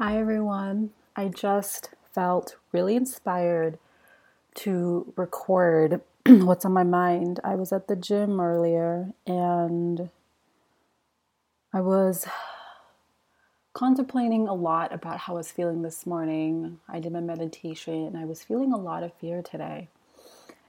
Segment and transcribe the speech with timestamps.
[0.00, 0.90] Hi, everyone.
[1.16, 3.80] I just felt really inspired
[4.58, 7.40] to record what's on my mind.
[7.42, 10.10] I was at the gym earlier and
[11.72, 12.28] I was
[13.72, 16.78] contemplating a lot about how I was feeling this morning.
[16.88, 19.88] I did my meditation and I was feeling a lot of fear today.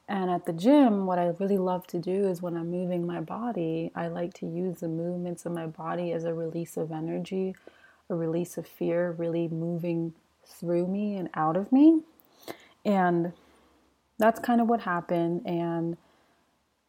[0.07, 3.21] And at the gym, what I really love to do is when I'm moving my
[3.21, 7.53] body, I like to use the movements of my body as a release of energy
[8.09, 10.13] a release of fear really moving
[10.45, 12.01] through me and out of me.
[12.85, 13.33] And
[14.17, 15.45] that's kind of what happened.
[15.45, 15.97] And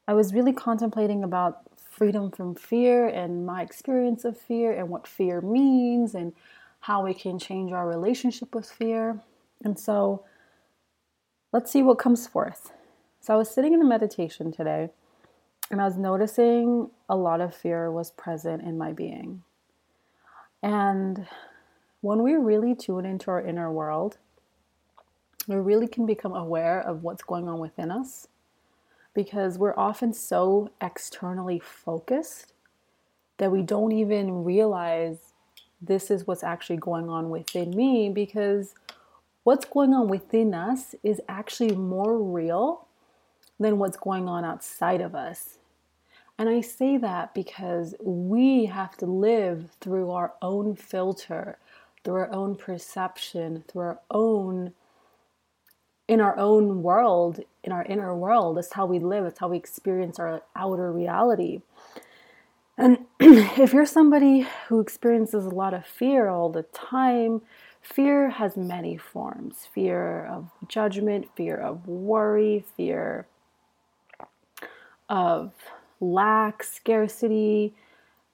[0.08, 5.06] I was really contemplating about freedom from fear and my experience of fear and what
[5.06, 6.32] fear means and
[6.80, 9.20] how we can change our relationship with fear.
[9.62, 10.24] And so
[11.52, 12.72] let's see what comes forth.
[13.20, 14.88] So I was sitting in a meditation today
[15.70, 19.42] and I was noticing a lot of fear was present in my being.
[20.62, 21.26] And
[22.00, 24.18] when we really tune into our inner world,
[25.48, 28.28] we really can become aware of what's going on within us
[29.14, 32.52] because we're often so externally focused
[33.38, 35.32] that we don't even realize
[35.80, 38.74] this is what's actually going on within me because
[39.44, 42.86] what's going on within us is actually more real
[43.58, 45.59] than what's going on outside of us.
[46.40, 51.58] And I say that because we have to live through our own filter,
[52.02, 54.72] through our own perception, through our own
[56.08, 58.56] in our own world, in our inner world.
[58.56, 61.60] That's how we live, it's how we experience our outer reality.
[62.78, 67.42] And if you're somebody who experiences a lot of fear all the time,
[67.82, 73.26] fear has many forms fear of judgment, fear of worry, fear
[75.10, 75.52] of
[76.00, 77.74] lack, scarcity,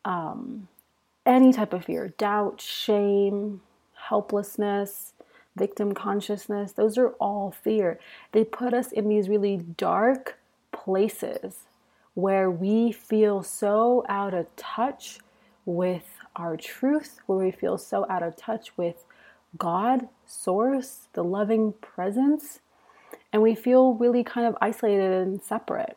[0.04, 0.68] um,
[1.24, 3.60] any type of fear, doubt, shame,
[3.94, 5.12] helplessness,
[5.56, 7.98] victim consciousness, those are all fear.
[8.32, 10.38] They put us in these really dark
[10.70, 11.64] places
[12.14, 15.18] where we feel so out of touch
[15.64, 19.04] with our truth, where we feel so out of touch with
[19.58, 22.60] God, Source, the loving presence,
[23.32, 25.96] and we feel really kind of isolated and separate.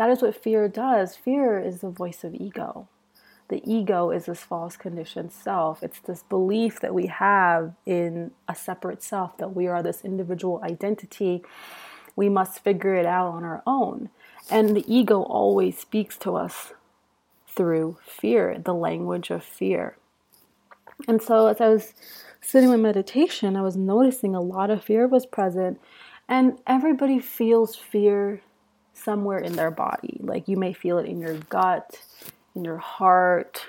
[0.00, 1.14] That is what fear does.
[1.14, 2.88] Fear is the voice of ego.
[3.48, 5.82] The ego is this false conditioned self.
[5.82, 10.58] It's this belief that we have in a separate self, that we are this individual
[10.64, 11.42] identity.
[12.16, 14.08] We must figure it out on our own.
[14.50, 16.72] And the ego always speaks to us
[17.46, 19.98] through fear, the language of fear.
[21.06, 21.92] And so as I was
[22.40, 25.78] sitting in meditation, I was noticing a lot of fear was present.
[26.26, 28.40] And everybody feels fear
[29.00, 30.18] somewhere in their body.
[30.20, 32.00] Like you may feel it in your gut,
[32.54, 33.66] in your heart.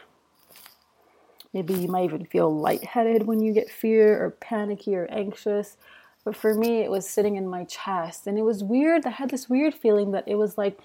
[1.53, 5.78] Maybe you might even feel lightheaded when you get fear or panicky or anxious.
[6.24, 8.28] But for me, it was sitting in my chest.
[8.28, 9.06] And it was weird.
[9.06, 10.80] I had this weird feeling that it was like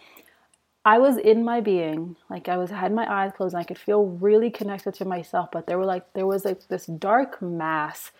[0.84, 2.16] I was in my being.
[2.30, 5.04] Like I was I had my eyes closed and I could feel really connected to
[5.04, 5.50] myself.
[5.52, 8.12] But there were like there was like this dark mass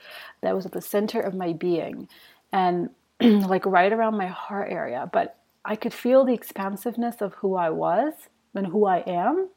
[0.43, 2.09] that was at the center of my being.
[2.53, 5.09] And like right around my heart area.
[5.13, 8.12] But I could feel the expansiveness of who I was
[8.54, 9.49] and who I am.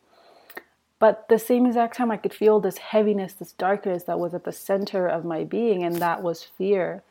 [0.98, 4.44] But the same exact time, I could feel this heaviness, this darkness that was at
[4.44, 7.04] the center of my being, and that was fear.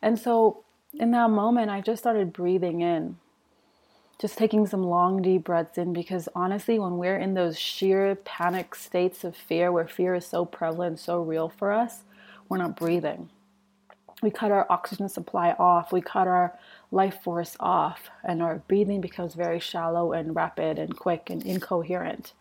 [0.00, 0.62] And so,
[0.94, 3.16] in that moment, I just started breathing in,
[4.20, 8.76] just taking some long, deep breaths in, because honestly, when we're in those sheer panic
[8.76, 12.02] states of fear, where fear is so prevalent, so real for us,
[12.48, 13.28] we're not breathing.
[14.22, 16.56] We cut our oxygen supply off, we cut our
[16.92, 22.34] life force off and our breathing becomes very shallow and rapid and quick and incoherent.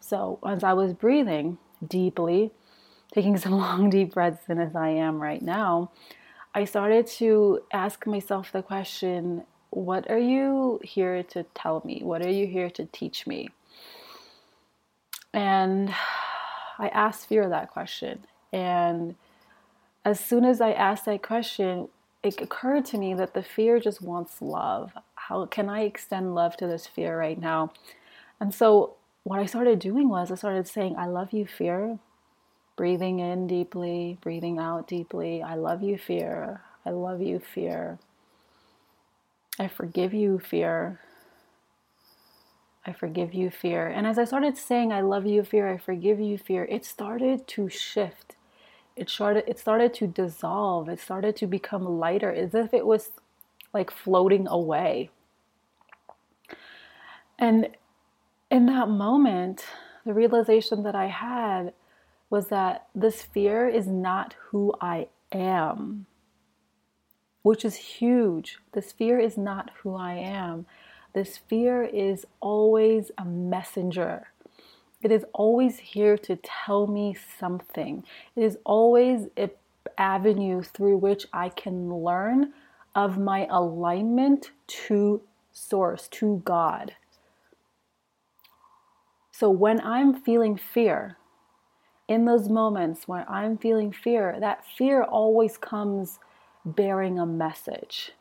[0.00, 2.50] So, as I was breathing deeply,
[3.14, 5.90] taking some long, deep breaths in as I am right now,
[6.54, 12.02] I started to ask myself the question what are you here to tell me?
[12.02, 13.48] What are you here to teach me?
[15.32, 15.94] And
[16.78, 18.26] I asked fear that question.
[18.52, 19.14] And
[20.04, 21.88] as soon as I asked that question,
[22.22, 24.92] it occurred to me that the fear just wants love.
[25.14, 27.72] how can I extend love to this fear right now?
[28.40, 31.98] And so what I started doing was I started saying, I love you, fear.
[32.76, 35.42] Breathing in deeply, breathing out deeply.
[35.42, 36.62] I love you, fear.
[36.84, 37.98] I love you, fear.
[39.58, 41.00] I forgive you, fear.
[42.84, 43.86] I forgive you, fear.
[43.86, 47.46] And as I started saying, I love you, fear, I forgive you, fear, it started
[47.48, 48.34] to shift.
[49.02, 50.88] It started, it started to dissolve.
[50.88, 53.10] It started to become lighter, as if it was
[53.74, 55.10] like floating away.
[57.36, 57.70] And
[58.48, 59.64] in that moment,
[60.06, 61.72] the realization that I had
[62.30, 66.06] was that this fear is not who I am,
[67.42, 68.58] which is huge.
[68.70, 70.66] This fear is not who I am.
[71.12, 74.28] This fear is always a messenger.
[75.02, 78.04] It is always here to tell me something.
[78.36, 79.50] It is always an
[79.98, 82.52] avenue through which I can learn
[82.94, 86.94] of my alignment to Source, to God.
[89.30, 91.18] So when I'm feeling fear,
[92.08, 96.18] in those moments when I'm feeling fear, that fear always comes
[96.64, 98.12] bearing a message.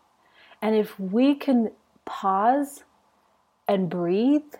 [0.62, 1.72] And if we can
[2.06, 2.83] pause
[3.68, 4.54] and breathe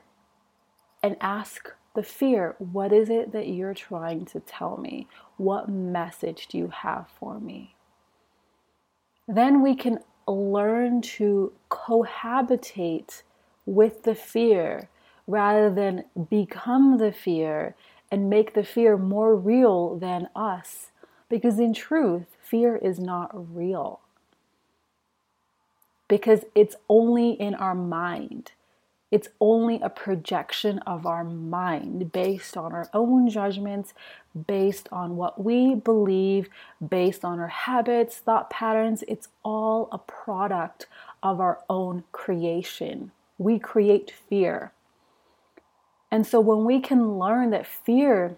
[1.02, 5.08] and ask the fear, what is it that you're trying to tell me?
[5.38, 7.76] What message do you have for me?
[9.28, 13.24] Then we can learn to cohabitate
[13.66, 14.90] with the fear
[15.28, 17.76] rather than become the fear
[18.12, 20.92] and make the fear more real than us.
[21.30, 24.02] Because in truth, fear is not real.
[26.10, 28.52] Because it's only in our mind.
[29.12, 33.94] It's only a projection of our mind based on our own judgments,
[34.48, 36.48] based on what we believe,
[36.86, 39.04] based on our habits, thought patterns.
[39.10, 40.88] It's all a product
[41.22, 43.12] of our own creation.
[43.38, 44.72] We create fear.
[46.10, 48.38] And so when we can learn that fear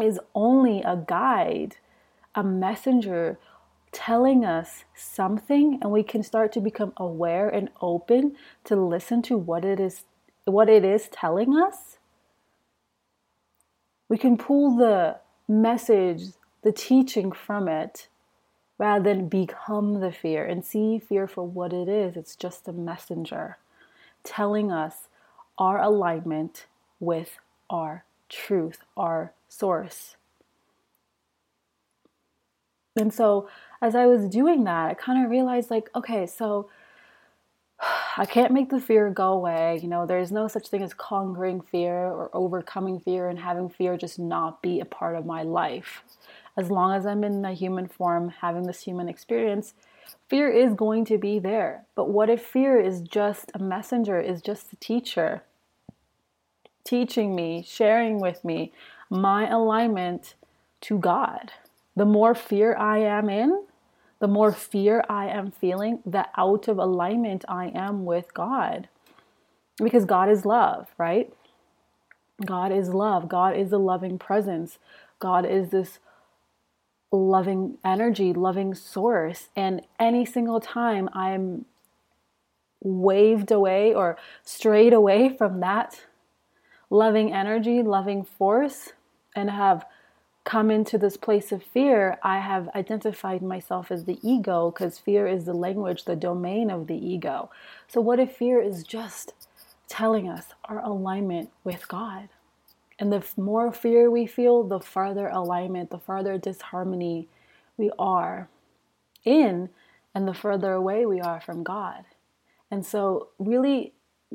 [0.00, 1.76] is only a guide,
[2.34, 3.38] a messenger
[3.92, 9.36] telling us something and we can start to become aware and open to listen to
[9.36, 10.04] what it is
[10.44, 11.98] what it is telling us.
[14.08, 15.18] We can pull the
[15.48, 18.08] message the teaching from it
[18.78, 22.16] rather than become the fear and see fear for what it is.
[22.16, 23.56] It's just a messenger
[24.22, 25.08] telling us
[25.58, 26.66] our alignment
[27.00, 27.38] with
[27.70, 30.16] our truth our source
[32.96, 33.48] and so
[33.82, 36.68] as I was doing that, I kind of realized like, okay, so
[38.16, 39.78] I can't make the fear go away.
[39.82, 43.96] You know, there's no such thing as conquering fear or overcoming fear and having fear
[43.96, 46.02] just not be a part of my life.
[46.56, 49.74] As long as I'm in a human form, having this human experience,
[50.28, 51.84] fear is going to be there.
[51.94, 55.42] But what if fear is just a messenger, is just a teacher,
[56.82, 58.72] teaching me, sharing with me
[59.10, 60.34] my alignment
[60.82, 61.52] to God?
[61.96, 63.64] The more fear I am in,
[64.18, 68.88] the more fear I am feeling, the out of alignment I am with God.
[69.82, 71.32] Because God is love, right?
[72.44, 73.28] God is love.
[73.28, 74.78] God is a loving presence.
[75.18, 75.98] God is this
[77.10, 79.48] loving energy, loving source.
[79.56, 81.64] And any single time I'm
[82.82, 86.04] waved away or strayed away from that
[86.90, 88.92] loving energy, loving force,
[89.34, 89.84] and have
[90.46, 95.26] come into this place of fear, I have identified myself as the ego because fear
[95.26, 97.50] is the language, the domain of the ego.
[97.88, 99.34] So, what if fear is just
[99.88, 102.28] telling us our alignment with God?
[102.98, 107.28] And the more fear we feel, the farther alignment, the farther disharmony
[107.76, 108.48] we are
[109.24, 109.68] in,
[110.14, 112.04] and the further away we are from God.
[112.70, 113.94] And so, really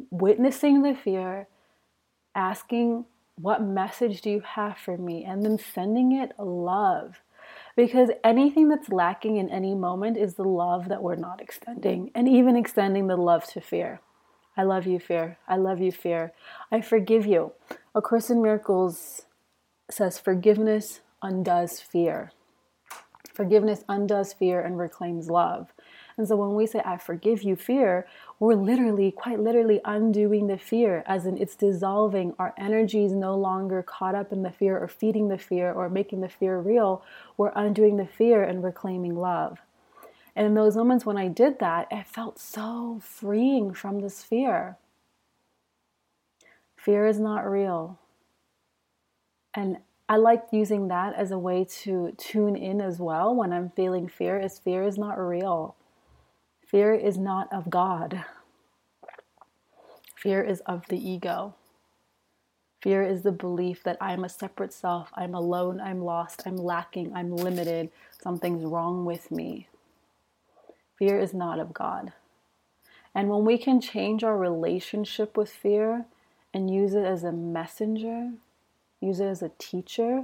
[0.10, 1.48] witnessing the fear,
[2.36, 5.24] asking what message do you have for me?
[5.24, 7.22] And then sending it love.
[7.76, 12.28] Because anything that's lacking in any moment is the love that we're not extending, and
[12.28, 14.02] even extending the love to fear.
[14.58, 15.38] I love you, fear.
[15.48, 16.34] I love you, fear.
[16.72, 17.54] I forgive you.
[17.96, 19.26] A Course in Miracles
[19.90, 22.32] says forgiveness undoes fear.
[23.34, 25.74] Forgiveness undoes fear and reclaims love.
[26.22, 28.06] And so when we say, I forgive you, fear,
[28.38, 32.36] we're literally, quite literally, undoing the fear, as in it's dissolving.
[32.38, 35.90] Our energy is no longer caught up in the fear or feeding the fear or
[35.90, 37.04] making the fear real.
[37.38, 39.62] We're undoing the fear and reclaiming love.
[40.36, 44.78] And in those moments when I did that, it felt so freeing from this fear.
[46.76, 47.98] Fear is not real.
[49.56, 53.72] And I like using that as a way to tune in as well when I'm
[53.72, 55.76] feeling fear, is fear is not real.
[56.72, 58.24] Fear is not of God.
[60.16, 61.54] Fear is of the ego.
[62.82, 67.14] Fear is the belief that I'm a separate self, I'm alone, I'm lost, I'm lacking,
[67.14, 67.90] I'm limited,
[68.24, 69.68] something's wrong with me.
[70.98, 72.14] Fear is not of God.
[73.14, 76.06] And when we can change our relationship with fear
[76.54, 78.32] and use it as a messenger,
[79.02, 80.24] use it as a teacher,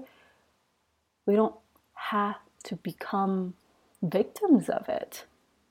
[1.26, 1.56] we don't
[1.94, 3.54] have to become
[4.02, 5.26] victims of it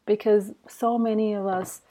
[0.07, 1.83] because so many of us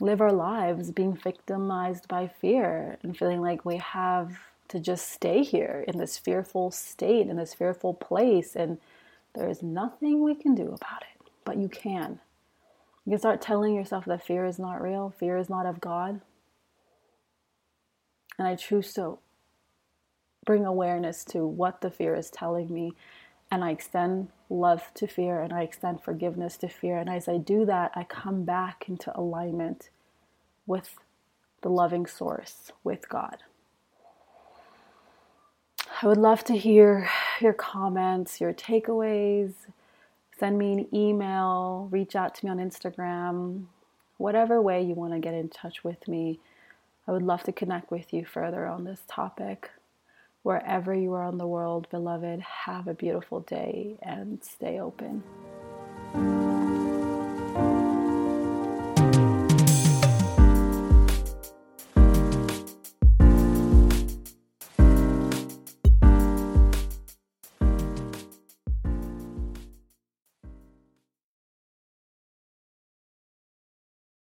[0.00, 4.38] live our lives being victimized by fear and feeling like we have
[4.68, 8.78] to just stay here in this fearful state, in this fearful place, and
[9.34, 11.30] there is nothing we can do about it.
[11.44, 12.20] But you can.
[13.04, 16.20] You can start telling yourself that fear is not real, fear is not of God.
[18.38, 19.18] And I choose to
[20.44, 22.92] bring awareness to what the fear is telling me.
[23.50, 26.98] And I extend love to fear and I extend forgiveness to fear.
[26.98, 29.90] And as I do that, I come back into alignment
[30.66, 30.96] with
[31.62, 33.38] the loving source, with God.
[36.00, 37.08] I would love to hear
[37.40, 39.54] your comments, your takeaways.
[40.38, 43.64] Send me an email, reach out to me on Instagram,
[44.18, 46.38] whatever way you want to get in touch with me.
[47.08, 49.70] I would love to connect with you further on this topic.
[50.42, 55.22] Wherever you are in the world, beloved, have a beautiful day and stay open.